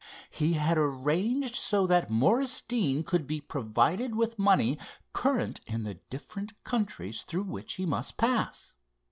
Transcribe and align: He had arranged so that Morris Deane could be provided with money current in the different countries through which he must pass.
He 0.31 0.53
had 0.53 0.79
arranged 0.79 1.53
so 1.55 1.85
that 1.85 2.09
Morris 2.09 2.61
Deane 2.61 3.03
could 3.03 3.27
be 3.27 3.39
provided 3.39 4.15
with 4.15 4.39
money 4.39 4.79
current 5.13 5.59
in 5.67 5.83
the 5.83 5.99
different 6.09 6.53
countries 6.63 7.21
through 7.21 7.43
which 7.43 7.73
he 7.73 7.85
must 7.85 8.17
pass. 8.17 8.73